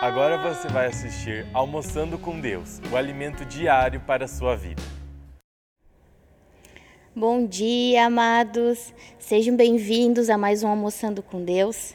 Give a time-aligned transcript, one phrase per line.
[0.00, 4.80] Agora você vai assistir Almoçando com Deus, o alimento diário para a sua vida.
[7.14, 8.94] Bom dia, amados.
[9.18, 11.94] Sejam bem-vindos a mais um Almoçando com Deus.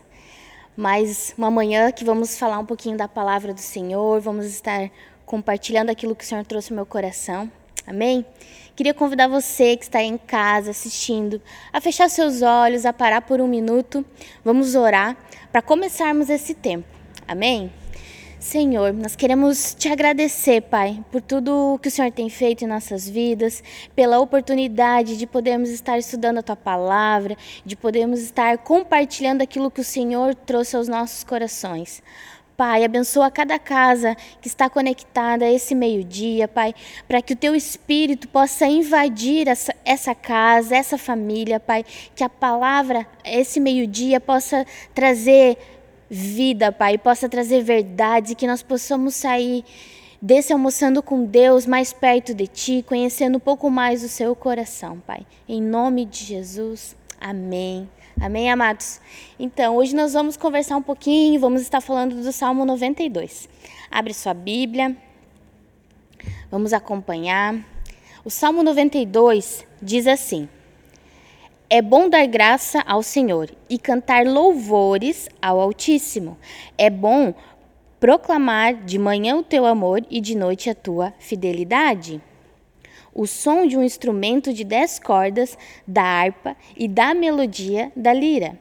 [0.78, 4.92] Mais uma manhã que vamos falar um pouquinho da palavra do Senhor, vamos estar
[5.26, 7.52] compartilhando aquilo que o Senhor trouxe ao meu coração.
[7.88, 8.24] Amém?
[8.76, 11.42] Queria convidar você que está em casa assistindo
[11.74, 14.06] a fechar seus olhos, a parar por um minuto.
[14.44, 15.18] Vamos orar
[15.52, 16.88] para começarmos esse tempo.
[17.28, 17.72] Amém?
[18.46, 23.10] Senhor, nós queremos te agradecer, Pai, por tudo que o Senhor tem feito em nossas
[23.10, 23.64] vidas,
[23.96, 29.82] pela oportunidade de podermos estar estudando a tua palavra, de podermos estar compartilhando aquilo que
[29.82, 32.04] o Senhor trouxe aos nossos corações.
[32.56, 36.74] Pai, abençoa cada casa que está conectada a esse meio-dia, Pai,
[37.08, 41.84] para que o teu espírito possa invadir essa, essa casa, essa família, Pai,
[42.16, 45.58] que a palavra, esse meio-dia, possa trazer
[46.10, 49.64] vida, Pai, possa trazer verdades e que nós possamos sair
[50.22, 55.00] desse almoçando com Deus mais perto de Ti, conhecendo um pouco mais o Seu coração,
[55.06, 55.26] Pai.
[55.48, 57.90] Em nome de Jesus, amém.
[58.20, 59.02] Amém, amados?
[59.38, 63.50] Então, hoje nós vamos conversar um pouquinho, vamos estar falando do Salmo 92.
[63.92, 64.96] Abre sua Bíblia,
[66.50, 67.56] vamos acompanhar.
[68.24, 70.48] O Salmo 92 diz assim:
[71.70, 76.38] é bom dar graça ao Senhor e cantar louvores ao Altíssimo.
[76.78, 77.34] É bom
[78.00, 82.22] proclamar de manhã o teu amor e de noite a tua fidelidade.
[83.14, 88.60] O som de um instrumento de dez cordas, da harpa e da melodia da lira.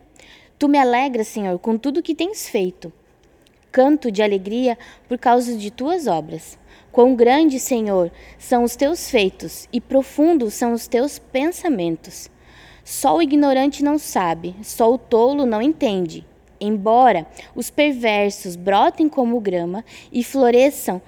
[0.59, 2.93] Tu me alegras, Senhor, com tudo que tens feito.
[3.71, 6.57] Canto de alegria por causa de tuas obras.
[6.93, 12.31] Quão grandes, Senhor, são os teus feitos e profundos são os teus pensamentos.
[12.85, 16.27] Só o ignorante não sabe, só o tolo não entende.
[16.61, 19.83] Embora os perversos brotem como grama
[20.13, 21.01] e floresçam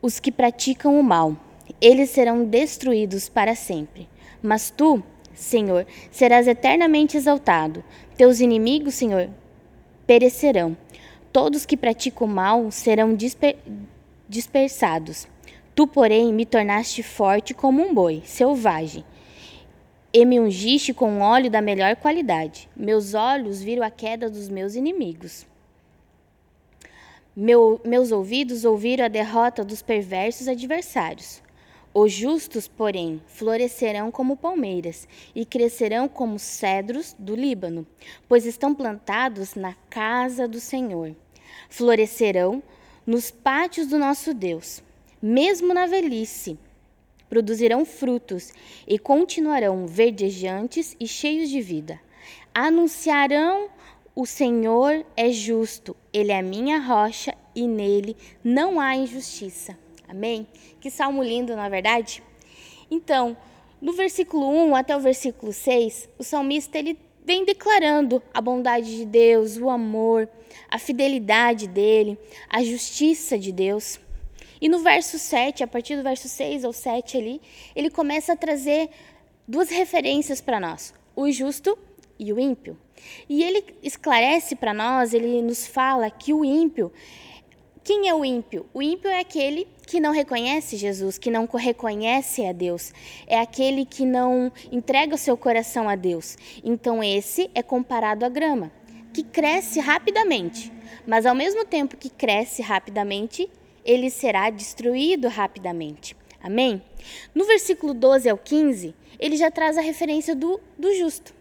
[0.00, 1.36] os que praticam o mal,
[1.82, 4.08] eles serão destruídos para sempre.
[4.42, 5.02] Mas tu,
[5.34, 7.84] Senhor, serás eternamente exaltado.
[8.16, 9.28] Teus inimigos, Senhor,
[10.06, 10.74] perecerão.
[11.30, 13.56] Todos que praticam o mal serão disper
[14.26, 15.28] dispersados.
[15.74, 19.04] Tu, porém, me tornaste forte como um boi selvagem
[20.12, 22.68] e me ungiste com óleo da melhor qualidade.
[22.74, 25.46] Meus olhos viram a queda dos meus inimigos.
[27.36, 31.42] Meu, meus ouvidos ouviram a derrota dos perversos adversários.
[31.94, 37.86] Os justos, porém, florescerão como palmeiras e crescerão como cedros do Líbano,
[38.28, 41.14] pois estão plantados na casa do Senhor.
[41.68, 42.62] Florescerão
[43.06, 44.82] nos pátios do nosso Deus,
[45.20, 46.58] mesmo na velhice
[47.28, 48.52] produzirão frutos
[48.86, 52.00] e continuarão verdejantes e cheios de vida.
[52.54, 53.68] Anunciarão:
[54.14, 59.78] O Senhor é justo, Ele é minha rocha e nele não há injustiça.
[60.08, 60.46] Amém?
[60.80, 62.22] Que salmo lindo, na é verdade?
[62.90, 63.36] Então,
[63.80, 69.04] no versículo 1 até o versículo 6, o salmista ele vem declarando a bondade de
[69.04, 70.28] Deus, o amor,
[70.70, 72.18] a fidelidade dele,
[72.48, 74.00] a justiça de Deus.
[74.60, 77.40] E no verso 7, a partir do verso 6 ou 7 ali,
[77.74, 78.90] ele começa a trazer
[79.46, 81.78] duas referências para nós: o justo
[82.18, 82.76] e o ímpio.
[83.28, 86.92] E ele esclarece para nós, ele nos fala que o ímpio.
[87.84, 88.66] Quem é o ímpio?
[88.74, 92.92] O ímpio é aquele que não reconhece Jesus, que não reconhece a Deus.
[93.26, 96.36] É aquele que não entrega o seu coração a Deus.
[96.62, 98.70] Então, esse é comparado à grama,
[99.14, 100.70] que cresce rapidamente.
[101.06, 103.48] Mas, ao mesmo tempo que cresce rapidamente,
[103.88, 106.14] ele será destruído rapidamente.
[106.42, 106.82] Amém?
[107.34, 111.34] No versículo 12 ao 15, ele já traz a referência do, do justo.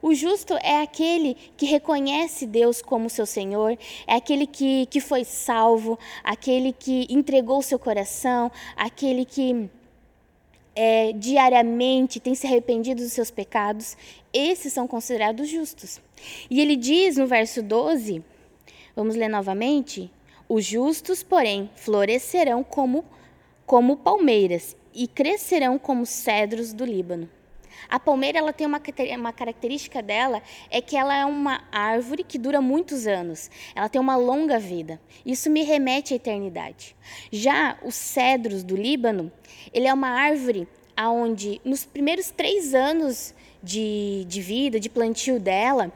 [0.00, 3.76] O justo é aquele que reconhece Deus como seu Senhor,
[4.06, 9.68] é aquele que, que foi salvo, aquele que entregou seu coração, aquele que
[10.76, 13.96] é, diariamente tem se arrependido dos seus pecados.
[14.32, 16.00] Esses são considerados justos.
[16.48, 18.22] E ele diz no verso 12,
[18.94, 20.08] vamos ler novamente:
[20.48, 23.04] os justos, porém, florescerão como,
[23.66, 27.28] como palmeiras e crescerão como cedros do Líbano.
[27.88, 28.80] A palmeira ela tem uma,
[29.16, 33.50] uma característica dela é que ela é uma árvore que dura muitos anos.
[33.74, 35.00] Ela tem uma longa vida.
[35.24, 36.96] Isso me remete à eternidade.
[37.30, 39.30] Já os cedros do Líbano,
[39.72, 40.66] ele é uma árvore
[40.96, 45.92] aonde nos primeiros três anos de, de vida, de plantio dela,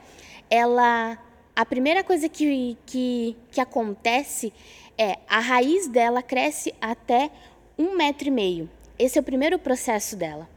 [0.48, 1.18] ela
[1.54, 4.52] a primeira coisa que, que, que acontece
[4.96, 7.30] é a raiz dela cresce até
[7.78, 8.70] um metro e meio.
[8.98, 10.48] Esse é o primeiro processo dela.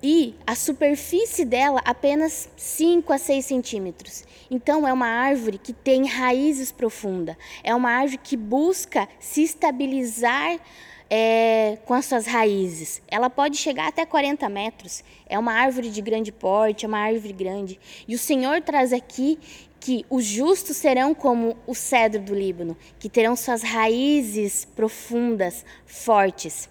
[0.00, 4.24] e a superfície dela apenas 5 a 6 centímetros.
[4.48, 10.60] Então, é uma árvore que tem raízes profundas, é uma árvore que busca se estabilizar
[11.10, 13.00] é, com as suas raízes.
[13.08, 15.02] Ela pode chegar até 40 metros.
[15.28, 17.80] É uma árvore de grande porte, é uma árvore grande.
[18.06, 19.38] E o Senhor traz aqui
[19.80, 26.68] que os justos serão como o cedro do Líbano, que terão suas raízes profundas, fortes.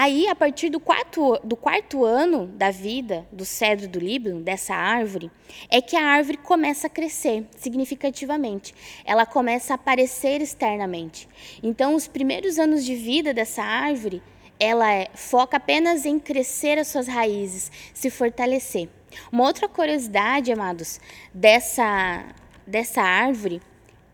[0.00, 4.72] Aí, a partir do quarto, do quarto ano da vida do cedro do Líbano, dessa
[4.72, 5.28] árvore,
[5.68, 8.72] é que a árvore começa a crescer significativamente.
[9.04, 11.28] Ela começa a aparecer externamente.
[11.64, 14.22] Então, os primeiros anos de vida dessa árvore,
[14.60, 18.88] ela é, foca apenas em crescer as suas raízes, se fortalecer.
[19.32, 21.00] Uma outra curiosidade, amados,
[21.34, 22.24] dessa,
[22.64, 23.60] dessa árvore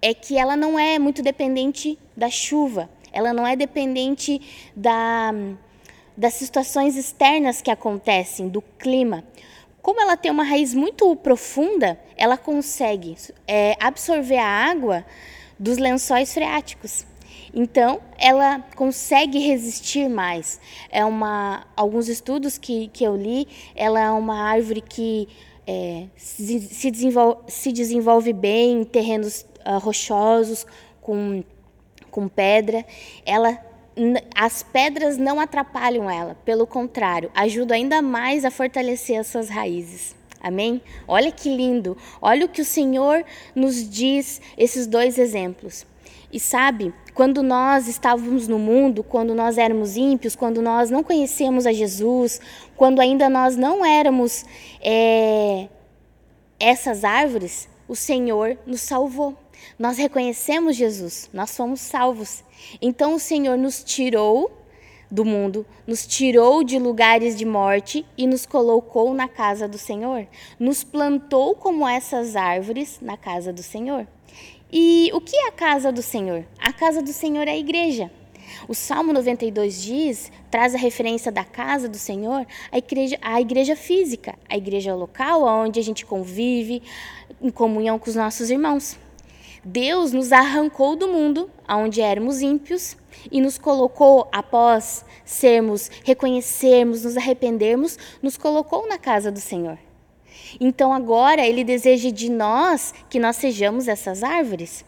[0.00, 4.40] é que ela não é muito dependente da chuva, ela não é dependente
[4.74, 5.30] da
[6.16, 9.24] das situações externas que acontecem, do clima.
[9.82, 13.16] Como ela tem uma raiz muito profunda, ela consegue
[13.46, 15.04] é, absorver a água
[15.58, 17.04] dos lençóis freáticos.
[17.52, 20.60] Então, ela consegue resistir mais.
[20.90, 23.46] É uma, alguns estudos que, que eu li,
[23.76, 25.28] ela é uma árvore que
[25.66, 30.66] é, se, se, desenvolve, se desenvolve bem em terrenos uh, rochosos,
[31.00, 31.44] com,
[32.10, 32.84] com pedra.
[33.24, 33.58] Ela
[34.34, 40.14] as pedras não atrapalham ela, pelo contrário, ajudam ainda mais a fortalecer as suas raízes.
[40.40, 40.82] Amém?
[41.08, 41.96] Olha que lindo.
[42.20, 43.24] Olha o que o Senhor
[43.54, 45.86] nos diz esses dois exemplos.
[46.30, 51.64] E sabe, quando nós estávamos no mundo, quando nós éramos ímpios, quando nós não conhecíamos
[51.64, 52.40] a Jesus,
[52.76, 54.44] quando ainda nós não éramos
[54.82, 55.68] é,
[56.58, 59.43] essas árvores, o Senhor nos salvou.
[59.78, 62.44] Nós reconhecemos Jesus, nós fomos salvos.
[62.80, 64.50] Então o Senhor nos tirou
[65.10, 70.26] do mundo, nos tirou de lugares de morte e nos colocou na casa do Senhor.
[70.58, 74.06] Nos plantou como essas árvores na casa do Senhor.
[74.72, 76.44] E o que é a casa do Senhor?
[76.58, 78.10] A casa do Senhor é a igreja.
[78.68, 83.76] O Salmo 92 diz, traz a referência da casa do Senhor, a igreja, a igreja
[83.76, 86.82] física, a igreja local, onde a gente convive
[87.40, 88.98] em comunhão com os nossos irmãos.
[89.64, 92.96] Deus nos arrancou do mundo, onde éramos ímpios,
[93.30, 99.78] e nos colocou, após sermos, reconhecermos, nos arrependermos, nos colocou na casa do Senhor.
[100.60, 104.84] Então agora Ele deseja de nós que nós sejamos essas árvores,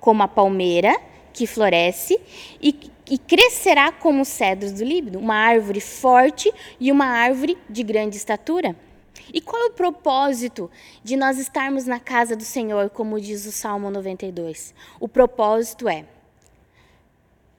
[0.00, 0.96] como a palmeira
[1.32, 2.18] que floresce
[2.60, 2.74] e,
[3.10, 6.50] e crescerá como os cedros do Líbano, uma árvore forte
[6.80, 8.74] e uma árvore de grande estatura.
[9.32, 10.70] E qual é o propósito
[11.02, 14.74] de nós estarmos na casa do Senhor, como diz o Salmo 92?
[14.98, 16.04] O propósito é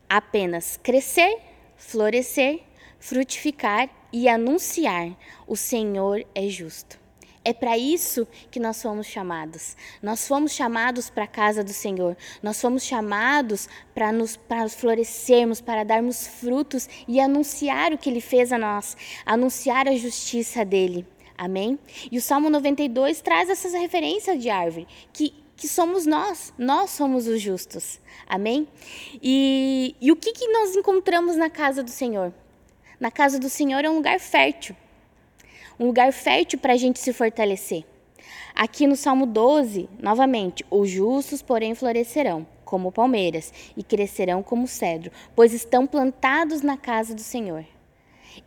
[0.09, 1.37] apenas crescer,
[1.77, 2.61] florescer,
[2.99, 5.15] frutificar e anunciar:
[5.47, 6.99] o Senhor é justo.
[7.43, 9.75] É para isso que nós fomos chamados.
[10.03, 12.17] Nós fomos chamados para a casa do Senhor.
[12.43, 18.21] Nós fomos chamados para nos para florescermos, para darmos frutos e anunciar o que Ele
[18.21, 21.07] fez a nós, anunciar a justiça dele.
[21.39, 21.79] Amém?
[22.11, 27.27] E o Salmo 92 traz essas referências de árvore, que, que somos nós, nós somos
[27.27, 27.97] os justos.
[28.27, 28.67] Amém?
[29.23, 32.33] E, e o que, que nós encontramos na casa do Senhor?
[32.99, 34.75] Na casa do Senhor é um lugar fértil,
[35.79, 37.85] um lugar fértil para a gente se fortalecer.
[38.53, 45.09] Aqui no Salmo 12, novamente, os justos, porém, florescerão como palmeiras e crescerão como cedro,
[45.33, 47.63] pois estão plantados na casa do Senhor.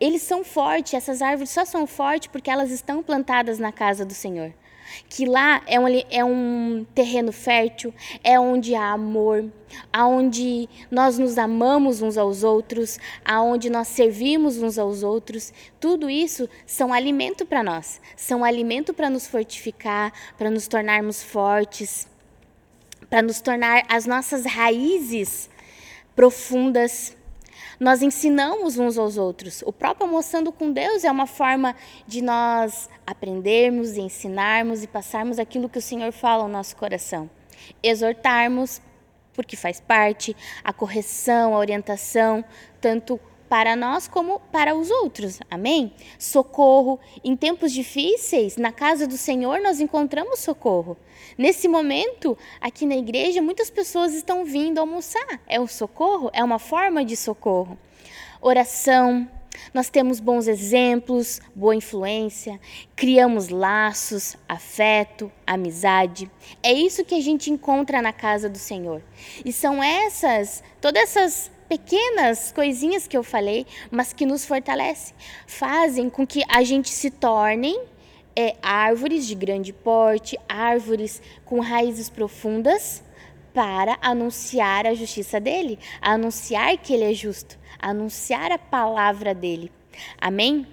[0.01, 4.15] Eles são fortes, essas árvores só são fortes porque elas estão plantadas na casa do
[4.15, 4.53] Senhor.
[5.09, 9.51] Que lá é um, é um terreno fértil, é onde há amor,
[9.93, 15.53] aonde nós nos amamos uns aos outros, aonde nós servimos uns aos outros.
[15.81, 22.07] Tudo isso são alimento para nós, são alimento para nos fortificar, para nos tornarmos fortes,
[23.09, 25.49] para nos tornar as nossas raízes
[26.15, 27.17] profundas
[27.83, 29.61] nós ensinamos uns aos outros.
[29.67, 31.75] O próprio Almoçando com Deus é uma forma
[32.07, 37.29] de nós aprendermos, ensinarmos e passarmos aquilo que o Senhor fala ao nosso coração.
[37.83, 38.81] Exortarmos,
[39.35, 42.45] porque faz parte, a correção, a orientação,
[42.81, 43.19] tanto
[43.53, 45.39] para nós como para os outros.
[45.51, 45.93] Amém?
[46.19, 46.99] Socorro.
[47.23, 50.97] Em tempos difíceis, na casa do Senhor, nós encontramos socorro.
[51.37, 55.39] Nesse momento, aqui na igreja, muitas pessoas estão vindo almoçar.
[55.47, 56.31] É um socorro?
[56.33, 57.77] É uma forma de socorro.
[58.41, 59.29] Oração.
[59.75, 62.59] Nós temos bons exemplos, boa influência,
[62.97, 66.31] criamos laços, afeto, amizade.
[66.63, 69.03] É isso que a gente encontra na casa do Senhor.
[69.45, 75.15] E são essas, todas essas pequenas coisinhas que eu falei, mas que nos fortalecem,
[75.47, 77.83] fazem com que a gente se tornem
[78.37, 83.03] é, árvores de grande porte, árvores com raízes profundas,
[83.55, 89.73] para anunciar a justiça dele, anunciar que ele é justo, anunciar a palavra dele.
[90.21, 90.67] Amém?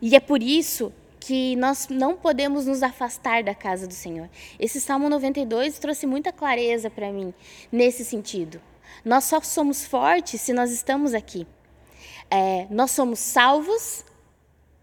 [0.00, 4.28] E é por isso que nós não podemos nos afastar da casa do Senhor.
[4.56, 7.34] Esse Salmo 92 trouxe muita clareza para mim
[7.72, 8.60] nesse sentido.
[9.04, 11.46] Nós só somos fortes se nós estamos aqui.
[12.30, 14.04] É, nós somos salvos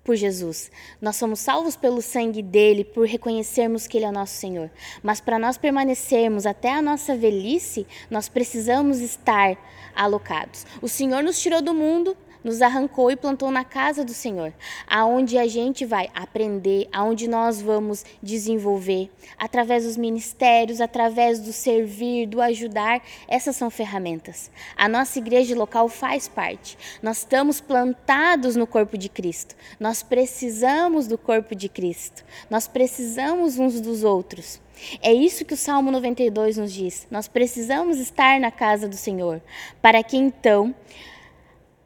[0.04, 0.70] por Jesus.
[1.02, 4.70] Nós somos salvos pelo sangue dele, por reconhecermos que ele é nosso Senhor.
[5.02, 9.58] Mas para nós permanecermos até a nossa velhice, nós precisamos estar
[9.96, 10.66] alocados.
[10.82, 14.54] O Senhor nos tirou do mundo, nos arrancou e plantou na casa do Senhor,
[14.88, 22.28] aonde a gente vai aprender, aonde nós vamos desenvolver, através dos ministérios, através do servir,
[22.28, 24.52] do ajudar, essas são ferramentas.
[24.76, 26.78] A nossa igreja local faz parte.
[27.02, 29.56] Nós estamos plantados no corpo de Cristo.
[29.80, 32.24] Nós precisamos do corpo de Cristo.
[32.50, 34.62] Nós precisamos uns dos outros.
[35.02, 37.08] É isso que o Salmo 92 nos diz.
[37.10, 39.42] Nós precisamos estar na casa do Senhor,
[39.82, 40.74] para que então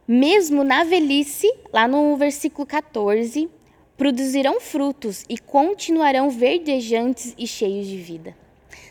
[0.07, 3.49] mesmo na velhice, lá no versículo 14,
[3.97, 8.35] produzirão frutos e continuarão verdejantes e cheios de vida.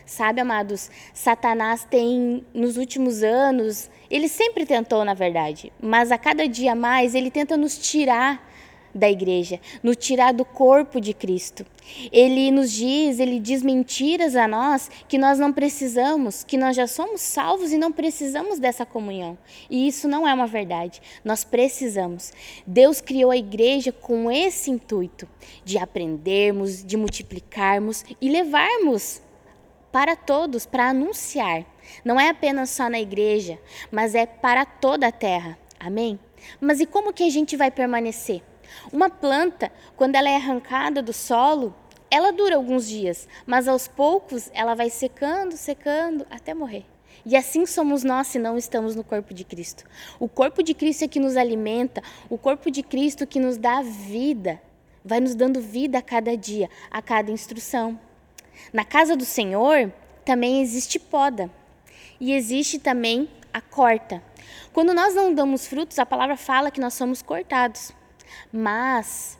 [0.05, 6.47] Sabe, amados, Satanás tem nos últimos anos, ele sempre tentou, na verdade, mas a cada
[6.47, 8.45] dia mais ele tenta nos tirar
[8.97, 11.65] da igreja, nos tirar do corpo de Cristo.
[12.11, 16.85] Ele nos diz, ele diz mentiras a nós que nós não precisamos, que nós já
[16.85, 19.37] somos salvos e não precisamos dessa comunhão.
[19.69, 21.01] E isso não é uma verdade.
[21.23, 22.33] Nós precisamos.
[22.65, 25.27] Deus criou a igreja com esse intuito
[25.63, 29.21] de aprendermos, de multiplicarmos e levarmos
[29.91, 31.65] para todos, para anunciar.
[32.03, 33.57] Não é apenas só na igreja,
[33.91, 35.57] mas é para toda a terra.
[35.79, 36.19] Amém?
[36.59, 38.41] Mas e como que a gente vai permanecer?
[38.91, 41.75] Uma planta, quando ela é arrancada do solo,
[42.09, 46.85] ela dura alguns dias, mas aos poucos ela vai secando, secando até morrer.
[47.25, 49.83] E assim somos nós se não estamos no corpo de Cristo.
[50.17, 53.81] O corpo de Cristo é que nos alimenta, o corpo de Cristo que nos dá
[53.81, 54.61] vida,
[55.03, 57.99] vai nos dando vida a cada dia, a cada instrução.
[58.71, 59.91] Na casa do Senhor
[60.23, 61.51] também existe poda
[62.19, 64.23] e existe também a corta.
[64.71, 67.91] Quando nós não damos frutos, a palavra fala que nós somos cortados.
[68.51, 69.37] Mas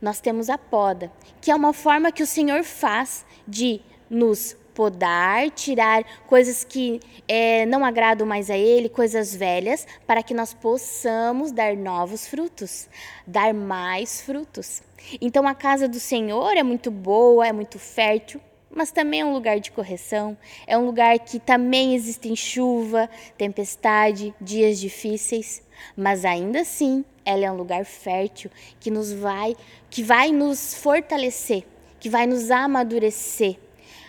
[0.00, 1.10] nós temos a poda,
[1.40, 7.64] que é uma forma que o Senhor faz de nos podar, tirar coisas que é,
[7.66, 12.88] não agradam mais a Ele, coisas velhas, para que nós possamos dar novos frutos,
[13.26, 14.82] dar mais frutos.
[15.20, 18.40] Então a casa do Senhor é muito boa, é muito fértil,
[18.74, 20.36] mas também é um lugar de correção,
[20.66, 25.62] é um lugar que também existem chuva, tempestade, dias difíceis,
[25.96, 29.56] mas ainda assim ela é um lugar fértil que nos vai,
[29.90, 31.64] que vai nos fortalecer,
[31.98, 33.56] que vai nos amadurecer.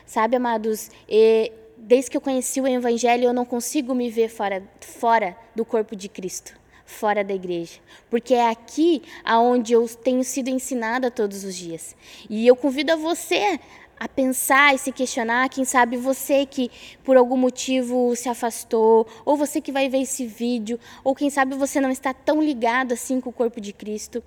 [0.05, 4.63] Sabe, amados, e desde que eu conheci o evangelho, eu não consigo me ver fora,
[4.81, 10.49] fora do corpo de Cristo, fora da igreja, porque é aqui aonde eu tenho sido
[10.49, 11.95] ensinada todos os dias.
[12.29, 13.59] E eu convido a você
[13.99, 16.69] a pensar e se questionar, quem sabe você que
[17.03, 21.55] por algum motivo se afastou, ou você que vai ver esse vídeo, ou quem sabe
[21.55, 24.21] você não está tão ligado assim com o corpo de Cristo.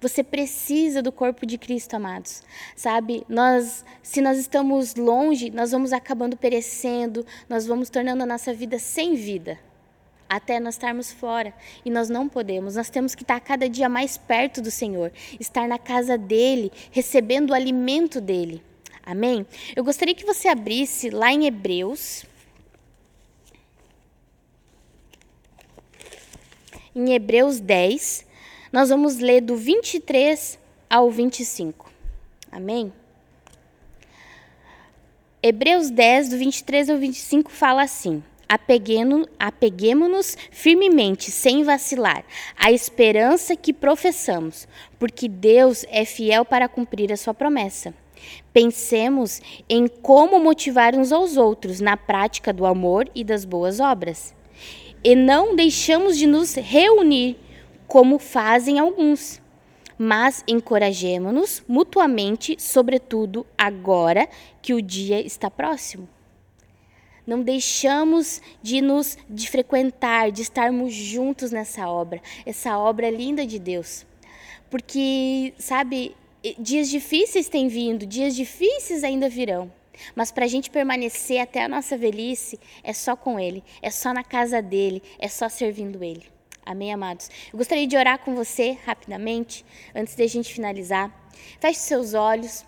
[0.00, 2.42] Você precisa do corpo de Cristo, amados.
[2.76, 3.24] Sabe?
[3.28, 8.78] Nós, se nós estamos longe, nós vamos acabando perecendo, nós vamos tornando a nossa vida
[8.78, 9.58] sem vida.
[10.28, 11.54] Até nós estarmos fora.
[11.84, 12.76] E nós não podemos.
[12.76, 17.50] Nós temos que estar cada dia mais perto do Senhor, estar na casa dele, recebendo
[17.50, 18.62] o alimento dele.
[19.02, 19.46] Amém?
[19.74, 22.26] Eu gostaria que você abrisse lá em Hebreus.
[26.94, 28.26] Em Hebreus 10,
[28.70, 30.58] nós vamos ler do 23
[30.90, 31.90] ao 25.
[32.52, 32.92] Amém?
[35.42, 42.24] Hebreus 10, do 23 ao 25, fala assim: Apeguemo-nos firmemente, sem vacilar,
[42.56, 44.66] à esperança que professamos,
[44.98, 47.92] porque Deus é fiel para cumprir a sua promessa.
[48.52, 54.34] Pensemos em como motivar uns aos outros na prática do amor e das boas obras.
[55.04, 57.36] E não deixamos de nos reunir,
[57.86, 59.40] como fazem alguns,
[59.96, 64.28] mas encorajemo-nos mutuamente, sobretudo agora
[64.60, 66.08] que o dia está próximo.
[67.28, 73.58] Não deixamos de nos de frequentar, de estarmos juntos nessa obra, essa obra linda de
[73.58, 74.06] Deus.
[74.70, 76.16] Porque, sabe,
[76.58, 79.70] dias difíceis têm vindo, dias difíceis ainda virão.
[80.16, 84.14] Mas para a gente permanecer até a nossa velhice, é só com Ele, é só
[84.14, 86.24] na casa dele, é só servindo Ele.
[86.64, 87.28] Amém, amados?
[87.52, 91.12] Eu gostaria de orar com você rapidamente, antes de a gente finalizar.
[91.60, 92.64] Feche seus olhos.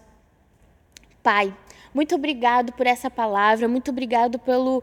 [1.22, 1.56] Pai,
[1.94, 4.82] muito obrigado por essa palavra, muito obrigado pelo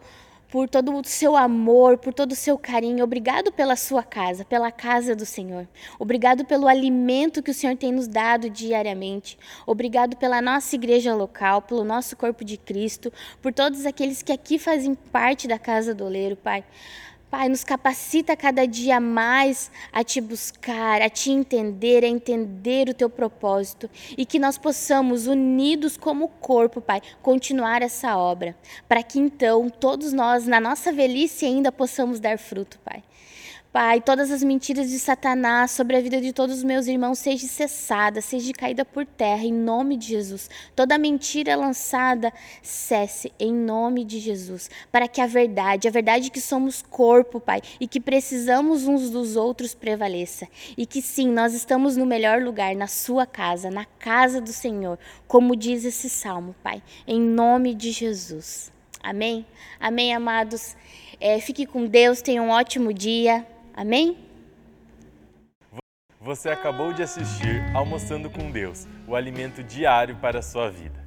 [0.49, 3.03] por todo o seu amor, por todo o seu carinho.
[3.03, 5.67] Obrigado pela sua casa, pela casa do Senhor.
[5.99, 9.37] Obrigado pelo alimento que o Senhor tem nos dado diariamente.
[9.65, 13.11] Obrigado pela nossa igreja local, pelo nosso corpo de Cristo,
[13.41, 16.63] por todos aqueles que aqui fazem parte da casa do oleiro, Pai.
[17.29, 22.93] Pai, nos capacita cada dia mais a te buscar, a te entender, a entender o
[22.93, 28.55] teu propósito e que nós possamos, unidos como corpo, Pai, continuar essa obra,
[28.87, 33.03] para que então todos nós, na nossa velhice, ainda possamos dar fruto, Pai.
[33.79, 37.47] Pai, todas as mentiras de Satanás sobre a vida de todos os meus irmãos sejam
[37.47, 40.49] cessadas, seja caída por terra, em nome de Jesus.
[40.75, 44.67] Toda mentira lançada cesse, em nome de Jesus.
[44.91, 49.35] Para que a verdade, a verdade que somos corpo, Pai, e que precisamos uns dos
[49.35, 50.47] outros prevaleça.
[50.75, 54.97] E que sim, nós estamos no melhor lugar, na Sua casa, na casa do Senhor,
[55.27, 58.71] como diz esse salmo, Pai, em nome de Jesus.
[59.03, 59.45] Amém?
[59.79, 60.75] Amém, amados.
[61.21, 63.45] É, fique com Deus, tenha um ótimo dia.
[63.77, 64.17] Amém?
[66.19, 71.06] Você acabou de assistir Almoçando com Deus, o alimento diário para a sua vida.